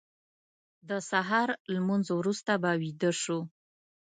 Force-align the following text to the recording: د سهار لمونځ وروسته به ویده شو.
د 0.89 0.91
سهار 1.09 1.49
لمونځ 1.73 2.05
وروسته 2.19 2.51
به 2.61 2.71
ویده 2.81 3.11
شو. 3.21 3.39